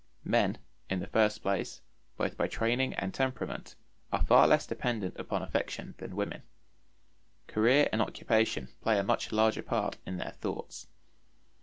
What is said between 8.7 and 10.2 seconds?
play a much larger part in